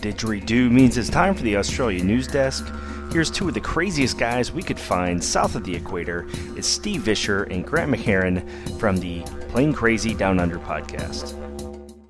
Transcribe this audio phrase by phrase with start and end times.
[0.00, 2.66] didgeridoo means it's time for the Australia News Desk.
[3.12, 6.26] Here's two of the craziest guys we could find south of the equator.
[6.56, 11.34] It's Steve Visscher and Grant McHerron from the Plain Crazy Down Under podcast.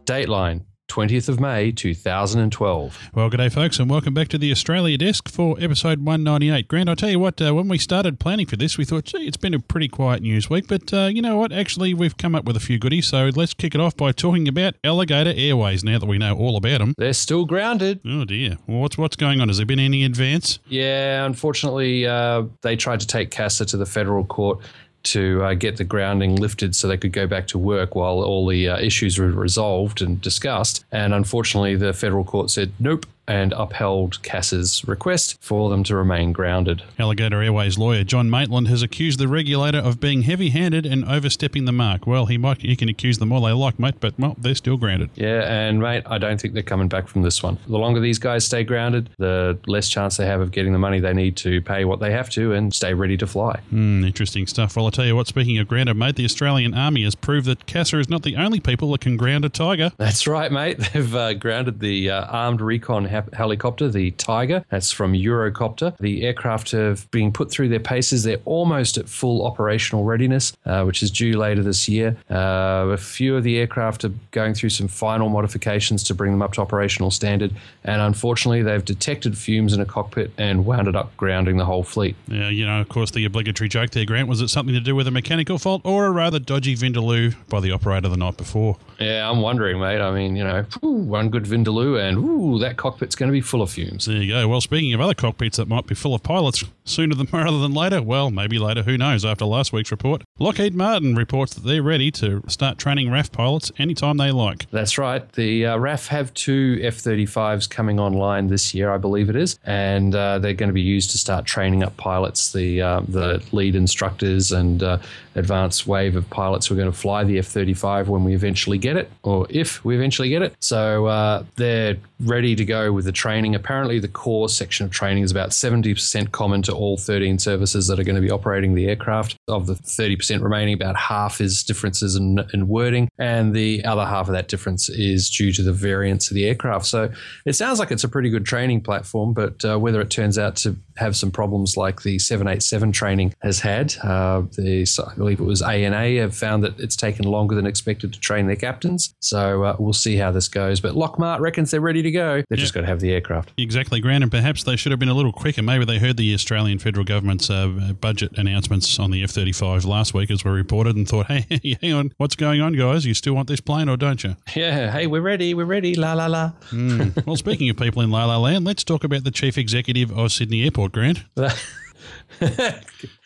[0.04, 3.10] Dateline 20th of May 2012.
[3.14, 6.66] Well, good day, folks, and welcome back to the Australia Desk for episode 198.
[6.66, 9.26] Grant, I tell you what, uh, when we started planning for this, we thought, gee,
[9.26, 11.52] it's been a pretty quiet news week, but uh, you know what?
[11.52, 14.48] Actually, we've come up with a few goodies, so let's kick it off by talking
[14.48, 16.94] about Alligator Airways now that we know all about them.
[16.98, 18.00] They're still grounded.
[18.04, 18.58] Oh, dear.
[18.66, 19.48] Well, what's, what's going on?
[19.48, 20.58] Has there been any advance?
[20.68, 24.58] Yeah, unfortunately, uh, they tried to take CASA to the federal court
[25.02, 28.46] to uh, get the grounding lifted so they could go back to work while all
[28.46, 30.84] the uh, issues were resolved and discussed.
[30.92, 36.32] And unfortunately, the federal court said, nope, and upheld CASA's request for them to remain
[36.32, 36.82] grounded.
[36.98, 41.72] Alligator Airways lawyer John Maitland has accused the regulator of being heavy-handed and overstepping the
[41.72, 42.08] mark.
[42.08, 44.76] Well, he might he can accuse them all they like, mate, but well, they're still
[44.76, 45.10] grounded.
[45.14, 47.56] Yeah, and mate, I don't think they're coming back from this one.
[47.68, 50.98] The longer these guys stay grounded, the less chance they have of getting the money
[50.98, 53.60] they need to pay what they have to and stay ready to fly.
[53.70, 54.74] Hmm, interesting stuff.
[54.74, 57.66] Well, I'll tell you what, speaking of grounded, mate, the Australian Army has proved that
[57.66, 59.92] CASA is not the only people that can ground a tiger.
[59.98, 60.78] That's right, mate.
[60.92, 64.64] They've uh, grounded the uh, armed recon helicopter, the Tiger.
[64.70, 65.96] That's from Eurocopter.
[65.98, 68.22] The aircraft have been put through their paces.
[68.22, 72.16] They're almost at full operational readiness, uh, which is due later this year.
[72.30, 76.42] Uh, a few of the aircraft are going through some final modifications to bring them
[76.42, 77.52] up to operational standard.
[77.84, 81.84] And unfortunately, they've detected fumes in a cockpit and wound it up grounding the whole
[81.84, 82.16] fleet.
[82.28, 84.94] Yeah, you know, of course, the obligatory joke there, Grant, was it something to do
[84.94, 88.76] with a mechanical fault or a rather dodgy Vindaloo by the operator the night before?
[88.98, 90.00] Yeah, I'm wondering, mate.
[90.00, 93.62] I mean, you know, one good Vindaloo and ooh, that cockpit's going to be full
[93.62, 94.04] of fumes.
[94.04, 94.46] There you go.
[94.46, 97.72] Well, speaking of other cockpits that might be full of pilots sooner than rather than
[97.72, 101.82] later, well, maybe later, who knows, after last week's report, Lockheed Martin reports that they're
[101.82, 104.70] ready to start training RAAF pilots anytime they like.
[104.70, 105.30] That's right.
[105.32, 109.58] The uh, RAAF have two F 35s coming online this year, I believe it is,
[109.64, 113.42] and uh, they're going to be used to start training up pilots, the, uh, the
[113.52, 114.98] lead instructors and uh,
[115.36, 118.76] advanced wave of pilots who are going to fly the F 35 when we eventually
[118.76, 120.54] get it, or if we eventually get it.
[120.60, 123.54] So uh, they're ready to go with the training.
[123.54, 127.98] Apparently, the core section of training is about 70% common to all 13 services that
[127.98, 129.36] are going to be operating the aircraft.
[129.48, 134.28] Of the 30% remaining, about half is differences in, in wording, and the other half
[134.28, 136.86] of that difference is due to the variance of the aircraft.
[136.86, 137.10] So
[137.46, 140.56] it sounds like it's a pretty good training platform, but uh, whether it turns out
[140.56, 145.44] to have some problems like the 787 training has had, uh, the, I believe it
[145.44, 149.14] was ANA, have found that it's taken longer than expected to train their captains.
[149.20, 150.80] So uh, we'll see how this goes.
[150.80, 152.36] But Lockmart reckons they're ready to go.
[152.36, 152.56] They've Yeah.
[152.56, 153.52] just got to have the aircraft.
[153.56, 155.62] Exactly, Grant, and perhaps they should have been a little quicker.
[155.62, 160.14] Maybe they heard the Australian federal government's uh, budget announcements on the F 35 last
[160.14, 161.46] week, as we reported, and thought, hey,
[161.80, 163.06] hang on, what's going on, guys?
[163.06, 164.36] You still want this plane or don't you?
[164.54, 166.52] Yeah, hey, we're ready, we're ready, la la la.
[167.26, 170.30] well, speaking of people in La La Land, let's talk about the chief executive of
[170.32, 171.24] Sydney Airport, Grant.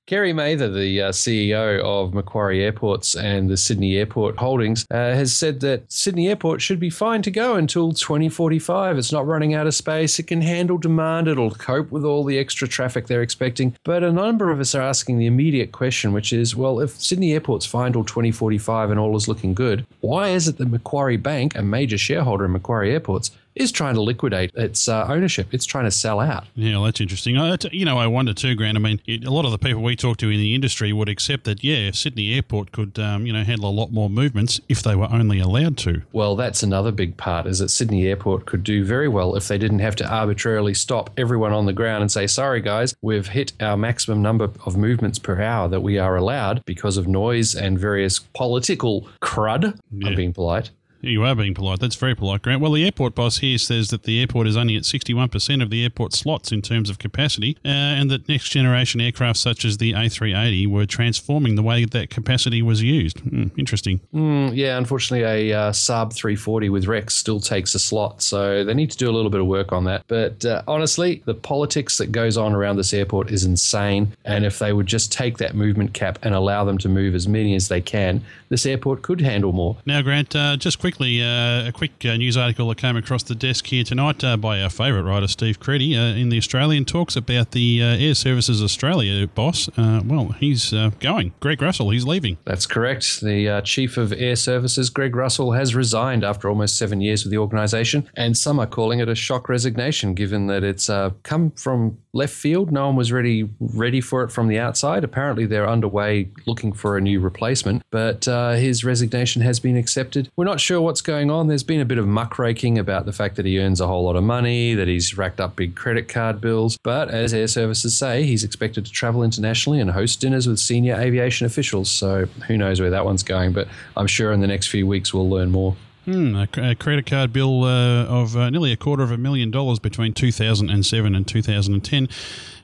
[0.06, 5.34] Kerrie Mather, the uh, CEO of Macquarie Airports and the Sydney Airport Holdings, uh, has
[5.34, 8.98] said that Sydney Airport should be fine to go until 2045.
[8.98, 10.18] It's not running out of space.
[10.18, 11.26] It can handle demand.
[11.26, 13.78] It'll cope with all the extra traffic they're expecting.
[13.82, 17.32] But a number of us are asking the immediate question, which is, well, if Sydney
[17.32, 21.56] Airport's fine till 2045 and all is looking good, why is it that Macquarie Bank,
[21.56, 25.48] a major shareholder in Macquarie Airports, is trying to liquidate its uh, ownership?
[25.52, 26.44] It's trying to sell out.
[26.54, 27.36] Yeah, well, that's interesting.
[27.38, 28.76] I, you know, I wonder too, Grant.
[28.76, 31.44] I mean, a lot of the people we talk to in the industry would accept
[31.44, 34.94] that, yeah, Sydney Airport could, um, you know, handle a lot more movements if they
[34.94, 36.02] were only allowed to.
[36.12, 39.58] Well, that's another big part is that Sydney Airport could do very well if they
[39.58, 43.52] didn't have to arbitrarily stop everyone on the ground and say, sorry, guys, we've hit
[43.60, 47.78] our maximum number of movements per hour that we are allowed because of noise and
[47.78, 49.78] various political crud.
[49.92, 50.08] Yeah.
[50.08, 50.70] I'm being polite.
[51.04, 51.80] You are being polite.
[51.80, 52.60] That's very polite, Grant.
[52.60, 55.82] Well, the airport boss here says that the airport is only at 61% of the
[55.82, 59.92] airport slots in terms of capacity, uh, and that next generation aircraft such as the
[59.92, 63.20] A380 were transforming the way that capacity was used.
[63.20, 64.00] Hmm, interesting.
[64.14, 68.74] Mm, yeah, unfortunately, a uh, Saab 340 with Rex still takes a slot, so they
[68.74, 70.04] need to do a little bit of work on that.
[70.08, 74.12] But uh, honestly, the politics that goes on around this airport is insane.
[74.24, 77.28] And if they would just take that movement cap and allow them to move as
[77.28, 79.76] many as they can, this airport could handle more.
[79.86, 83.34] Now, Grant, uh, just quickly, uh, a quick uh, news article that came across the
[83.34, 87.16] desk here tonight uh, by our favourite writer, Steve Creedy, uh, in the Australian talks
[87.16, 89.68] about the uh, Airservices Australia boss.
[89.76, 91.32] Uh, well, he's going.
[91.40, 92.38] Greg Russell, he's leaving.
[92.44, 93.22] That's correct.
[93.22, 98.08] The Chief of Airservices, Greg Russell, has resigned after almost seven years with the organisation,
[98.16, 100.88] and some are calling it a shock resignation, given that it's
[101.24, 102.70] come from left field.
[102.70, 105.02] No one was ready ready for it from the outside.
[105.02, 110.30] Apparently, they're underway looking for a new replacement, but his resignation has been accepted.
[110.36, 111.48] We're not sure what's going on.
[111.48, 114.16] There's been a bit of muckraking about the fact that he earns a whole lot
[114.16, 116.78] of money, that he's racked up big credit card bills.
[116.82, 120.94] But as air services say, he's expected to travel internationally and host dinners with senior
[120.94, 121.90] aviation officials.
[121.90, 123.52] So who knows where that one's going?
[123.52, 125.76] But I'm sure in the next few weeks we'll learn more.
[126.04, 129.78] Hmm, a, credit card bill uh, of uh, nearly a quarter of a million dollars
[129.78, 132.08] between 2007 and 2010.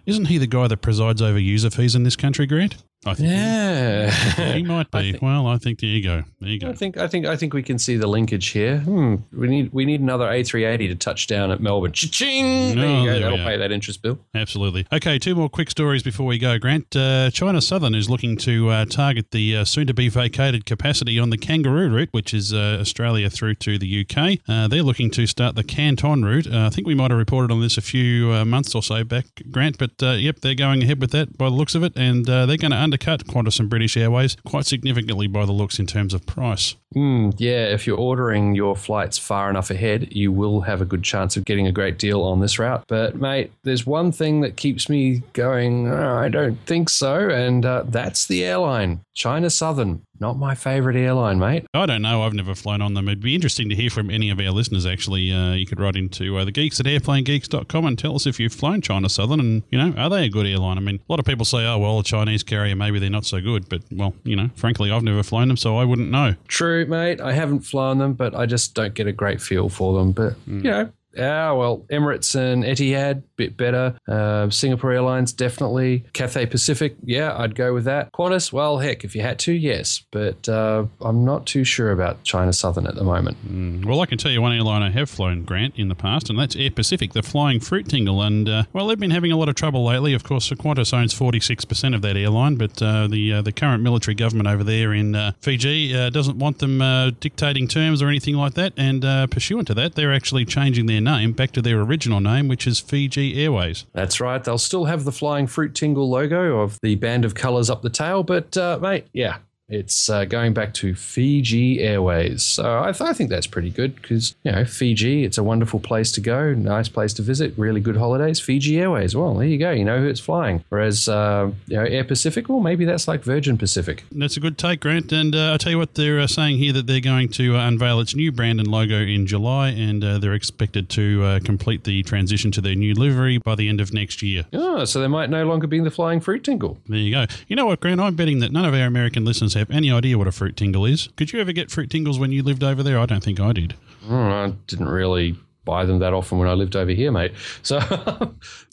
[0.04, 2.76] Isn't he the guy that presides over user fees in this country, Grant?
[3.06, 5.00] I think yeah, he, he might be.
[5.12, 6.22] Think, well, I think there you go.
[6.40, 6.68] There you go.
[6.68, 8.78] I think I think I think we can see the linkage here.
[8.80, 11.92] Hmm, we need we need another A380 to touch down at Melbourne.
[11.92, 12.76] Cha-ching!
[12.76, 13.12] There you go.
[13.12, 14.18] There That'll pay that interest bill.
[14.34, 14.86] Absolutely.
[14.92, 16.58] Okay, two more quick stories before we go.
[16.58, 21.30] Grant, uh, China Southern is looking to uh, target the uh, soon-to-be vacated capacity on
[21.30, 24.40] the Kangaroo route, which is uh, Australia through to the UK.
[24.46, 26.46] Uh, they're looking to start the Canton route.
[26.46, 29.26] Uh, I think we might have reported on this a few months or so back,
[29.50, 29.78] Grant.
[29.78, 32.72] But yep, they're going ahead with that by the looks of it, and they're going
[32.72, 36.74] to undercut Qantas and British Airways quite significantly by the looks in terms of price.
[36.96, 41.04] Mm, yeah, if you're ordering your flights far enough ahead, you will have a good
[41.04, 42.82] chance of getting a great deal on this route.
[42.88, 47.64] But, mate, there's one thing that keeps me going, oh, I don't think so, and
[47.64, 49.02] uh, that's the airline.
[49.14, 51.66] China Southern, not my favorite airline, mate.
[51.74, 52.22] I don't know.
[52.22, 53.08] I've never flown on them.
[53.08, 55.32] It'd be interesting to hear from any of our listeners, actually.
[55.32, 58.52] Uh, you could write into uh, the geeks at airplanegeeks.com and tell us if you've
[58.52, 60.76] flown China Southern and, you know, are they a good airline?
[60.76, 63.24] I mean, a lot of people say, oh, well, a Chinese carrier, maybe they're not
[63.24, 63.68] so good.
[63.68, 66.34] But, well, you know, frankly, I've never flown them, so I wouldn't know.
[66.48, 67.20] True, mate.
[67.20, 70.12] I haven't flown them, but I just don't get a great feel for them.
[70.12, 70.64] But, mm.
[70.64, 73.96] you know, yeah, well, Emirates and Etihad, bit better.
[74.06, 76.04] Uh, Singapore Airlines, definitely.
[76.12, 78.12] Cathay Pacific, yeah, I'd go with that.
[78.12, 80.02] Qantas, well, heck, if you had to, yes.
[80.10, 83.38] But uh, I'm not too sure about China Southern at the moment.
[83.46, 83.84] Mm.
[83.84, 86.38] Well, I can tell you one airline I have flown, Grant, in the past, and
[86.38, 88.22] that's Air Pacific, the flying fruit tingle.
[88.22, 90.14] And, uh, well, they've been having a lot of trouble lately.
[90.14, 94.14] Of course, Qantas owns 46% of that airline, but uh, the uh, the current military
[94.14, 96.78] government over there in uh, Fiji doesn't want them
[97.20, 98.72] dictating terms or anything like that.
[98.76, 102.48] And pursuant to that, they're actually changing their their name back to their original name,
[102.48, 103.86] which is Fiji Airways.
[103.92, 104.42] That's right.
[104.42, 107.90] They'll still have the flying fruit tingle logo of the band of colours up the
[107.90, 109.38] tail, but uh, mate, yeah,
[109.70, 112.42] it's uh, going back to Fiji Airways.
[112.42, 115.80] So I, th- I think that's pretty good because, you know, Fiji, it's a wonderful
[115.80, 118.40] place to go, nice place to visit, really good holidays.
[118.40, 119.70] Fiji Airways, well, there you go.
[119.70, 120.64] You know who it's flying.
[120.68, 124.04] Whereas, uh, you know, Air Pacific, well, maybe that's like Virgin Pacific.
[124.10, 125.12] That's a good take, Grant.
[125.12, 127.68] And uh, I'll tell you what, they're uh, saying here that they're going to uh,
[127.68, 132.02] unveil its new brand and logo in July, and uh, they're expected to complete the
[132.02, 134.44] transition to their new livery by the end of next year.
[134.52, 136.78] Oh, so they might no longer be the flying fruit tingle.
[136.88, 137.26] There you go.
[137.46, 138.00] You know what, Grant?
[138.00, 140.84] I'm betting that none of our American listeners have any idea what a fruit tingle
[140.84, 141.08] is.
[141.16, 142.98] Could you ever get fruit tingles when you lived over there?
[142.98, 143.74] I don't think I did.
[144.06, 147.32] Mm, I didn't really buy them that often when I lived over here, mate.
[147.62, 147.78] So,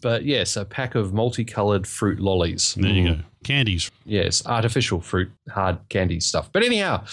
[0.02, 2.74] but yes, a pack of multicolored fruit lollies.
[2.76, 3.18] There you mm.
[3.18, 3.24] go.
[3.44, 3.92] Candies.
[4.06, 6.52] Yes, artificial fruit, hard candy stuff.
[6.52, 7.04] But anyhow.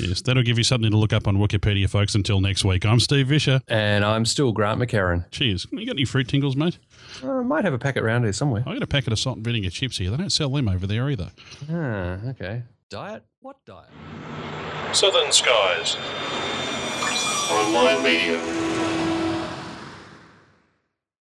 [0.00, 2.14] Yes, that'll give you something to look up on Wikipedia, folks.
[2.14, 3.60] Until next week, I'm Steve Visscher.
[3.68, 5.30] And I'm still Grant McHerron.
[5.30, 5.66] Cheers.
[5.70, 6.78] You got any fruit tingles, mate?
[7.22, 8.64] Uh, I might have a packet around here somewhere.
[8.66, 10.10] I got a packet of salt and vinegar chips here.
[10.10, 11.30] They don't sell them over there either.
[11.70, 12.62] Ah, okay.
[12.90, 13.22] Diet?
[13.40, 13.88] What diet?
[14.92, 15.96] Southern Skies.
[17.50, 19.03] Online media.